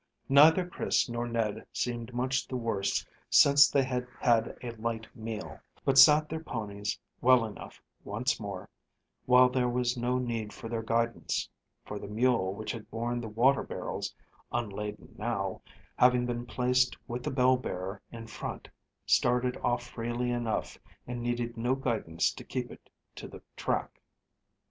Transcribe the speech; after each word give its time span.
Neither 0.29 0.65
Chris 0.65 1.07
nor 1.07 1.27
Ned 1.27 1.63
seemed 1.71 2.11
much 2.11 2.47
the 2.47 2.55
worse 2.55 3.05
since 3.29 3.67
they 3.69 3.83
had 3.83 4.07
had 4.19 4.57
a 4.63 4.71
light 4.71 5.05
meal, 5.15 5.59
but 5.85 5.95
sat 5.99 6.27
their 6.27 6.39
ponies 6.43 6.99
well 7.21 7.45
enough 7.45 7.79
once 8.03 8.39
more, 8.39 8.67
while 9.27 9.47
there 9.47 9.69
was 9.69 9.97
no 9.97 10.17
need 10.17 10.53
for 10.53 10.67
their 10.69 10.81
guidance, 10.81 11.47
for 11.85 11.99
the 11.99 12.07
mule 12.07 12.51
which 12.55 12.71
had 12.71 12.89
borne 12.89 13.21
the 13.21 13.27
water 13.27 13.61
barrels, 13.61 14.11
unladen 14.51 15.13
now, 15.19 15.61
having 15.95 16.25
been 16.25 16.47
placed 16.47 16.97
with 17.07 17.21
the 17.21 17.29
bell 17.29 17.55
bearer 17.55 18.01
in 18.11 18.25
front, 18.25 18.69
started 19.05 19.55
off 19.57 19.83
freely 19.85 20.31
enough, 20.31 20.79
and 21.05 21.21
needed 21.21 21.57
no 21.57 21.75
guidance 21.75 22.33
to 22.33 22.43
keep 22.43 22.71
it 22.71 22.89
to 23.15 23.27
the 23.27 23.43
track. 23.55 24.01